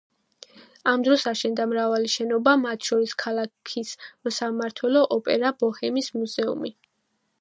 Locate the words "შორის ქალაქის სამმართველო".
2.91-5.05